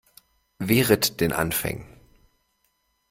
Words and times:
Wehret 0.57 1.19
den 1.21 1.31
Anfängen! 1.31 1.85